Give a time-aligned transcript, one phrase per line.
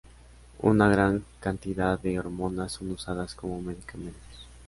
[0.63, 4.33] Una gran cantidad de hormonas son usadas como medicamentos.